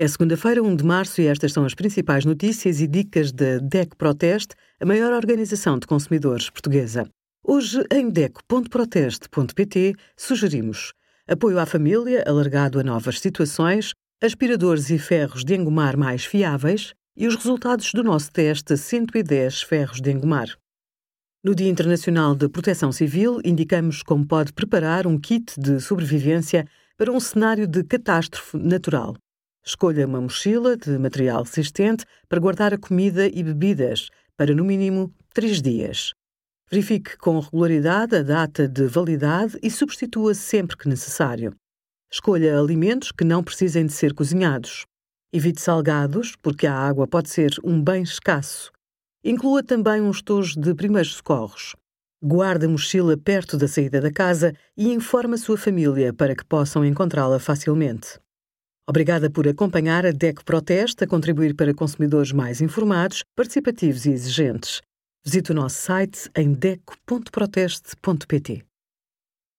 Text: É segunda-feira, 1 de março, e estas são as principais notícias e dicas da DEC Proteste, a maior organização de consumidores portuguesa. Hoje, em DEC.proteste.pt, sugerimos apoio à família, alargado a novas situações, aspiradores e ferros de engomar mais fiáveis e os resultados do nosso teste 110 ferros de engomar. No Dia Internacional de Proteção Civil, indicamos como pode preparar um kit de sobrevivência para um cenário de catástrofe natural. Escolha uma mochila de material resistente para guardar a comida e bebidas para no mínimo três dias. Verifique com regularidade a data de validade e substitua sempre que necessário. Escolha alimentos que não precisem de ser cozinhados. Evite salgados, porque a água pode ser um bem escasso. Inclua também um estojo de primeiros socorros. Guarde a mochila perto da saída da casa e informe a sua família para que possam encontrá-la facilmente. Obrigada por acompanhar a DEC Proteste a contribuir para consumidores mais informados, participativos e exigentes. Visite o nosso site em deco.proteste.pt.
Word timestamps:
É 0.00 0.06
segunda-feira, 0.06 0.62
1 0.62 0.76
de 0.76 0.84
março, 0.84 1.20
e 1.20 1.26
estas 1.26 1.52
são 1.52 1.64
as 1.64 1.74
principais 1.74 2.24
notícias 2.24 2.80
e 2.80 2.86
dicas 2.86 3.32
da 3.32 3.58
DEC 3.58 3.96
Proteste, 3.96 4.54
a 4.78 4.86
maior 4.86 5.12
organização 5.12 5.76
de 5.76 5.88
consumidores 5.88 6.48
portuguesa. 6.48 7.10
Hoje, 7.44 7.84
em 7.90 8.08
DEC.proteste.pt, 8.08 9.96
sugerimos 10.16 10.92
apoio 11.26 11.58
à 11.58 11.66
família, 11.66 12.22
alargado 12.28 12.78
a 12.78 12.84
novas 12.84 13.18
situações, 13.18 13.92
aspiradores 14.22 14.88
e 14.88 15.00
ferros 15.00 15.44
de 15.44 15.56
engomar 15.56 15.96
mais 15.96 16.24
fiáveis 16.24 16.94
e 17.16 17.26
os 17.26 17.34
resultados 17.34 17.92
do 17.92 18.04
nosso 18.04 18.30
teste 18.30 18.76
110 18.76 19.62
ferros 19.62 20.00
de 20.00 20.12
engomar. 20.12 20.46
No 21.42 21.56
Dia 21.56 21.68
Internacional 21.68 22.36
de 22.36 22.48
Proteção 22.48 22.92
Civil, 22.92 23.40
indicamos 23.44 24.04
como 24.04 24.24
pode 24.24 24.52
preparar 24.52 25.08
um 25.08 25.18
kit 25.18 25.58
de 25.58 25.80
sobrevivência 25.80 26.68
para 26.96 27.10
um 27.10 27.18
cenário 27.18 27.66
de 27.66 27.82
catástrofe 27.82 28.56
natural. 28.56 29.16
Escolha 29.68 30.06
uma 30.06 30.18
mochila 30.18 30.78
de 30.78 30.96
material 30.96 31.42
resistente 31.42 32.06
para 32.26 32.40
guardar 32.40 32.72
a 32.72 32.78
comida 32.78 33.26
e 33.26 33.42
bebidas 33.42 34.08
para 34.34 34.54
no 34.54 34.64
mínimo 34.64 35.12
três 35.34 35.60
dias. 35.60 36.14
Verifique 36.70 37.18
com 37.18 37.38
regularidade 37.38 38.16
a 38.16 38.22
data 38.22 38.66
de 38.66 38.86
validade 38.86 39.58
e 39.62 39.70
substitua 39.70 40.32
sempre 40.32 40.74
que 40.74 40.88
necessário. 40.88 41.54
Escolha 42.10 42.58
alimentos 42.58 43.12
que 43.12 43.24
não 43.24 43.44
precisem 43.44 43.84
de 43.84 43.92
ser 43.92 44.14
cozinhados. 44.14 44.86
Evite 45.30 45.60
salgados, 45.60 46.34
porque 46.40 46.66
a 46.66 46.74
água 46.74 47.06
pode 47.06 47.28
ser 47.28 47.54
um 47.62 47.78
bem 47.78 48.02
escasso. 48.02 48.72
Inclua 49.22 49.62
também 49.62 50.00
um 50.00 50.10
estojo 50.10 50.58
de 50.58 50.74
primeiros 50.74 51.16
socorros. 51.16 51.76
Guarde 52.24 52.64
a 52.64 52.70
mochila 52.70 53.18
perto 53.18 53.58
da 53.58 53.68
saída 53.68 54.00
da 54.00 54.10
casa 54.10 54.54
e 54.74 54.88
informe 54.94 55.34
a 55.34 55.38
sua 55.38 55.58
família 55.58 56.14
para 56.14 56.34
que 56.34 56.46
possam 56.46 56.82
encontrá-la 56.86 57.38
facilmente. 57.38 58.18
Obrigada 58.88 59.28
por 59.28 59.46
acompanhar 59.46 60.06
a 60.06 60.12
DEC 60.12 60.42
Proteste 60.42 61.04
a 61.04 61.06
contribuir 61.06 61.54
para 61.54 61.74
consumidores 61.74 62.32
mais 62.32 62.62
informados, 62.62 63.22
participativos 63.36 64.06
e 64.06 64.12
exigentes. 64.12 64.80
Visite 65.22 65.52
o 65.52 65.54
nosso 65.54 65.76
site 65.76 66.30
em 66.34 66.54
deco.proteste.pt. 66.54 68.67